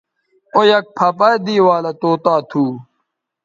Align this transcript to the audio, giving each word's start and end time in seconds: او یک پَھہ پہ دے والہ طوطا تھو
او 0.55 0.61
یک 0.71 0.85
پَھہ 0.95 1.07
پہ 1.17 1.29
دے 1.45 1.55
والہ 1.65 1.91
طوطا 2.01 2.35
تھو 2.49 2.63